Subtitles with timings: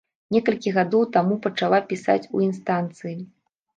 [0.35, 3.15] Некалькі гадоў таму пачала пісаць у інстанцыі.